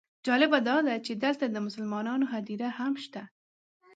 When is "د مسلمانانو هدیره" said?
1.49-2.69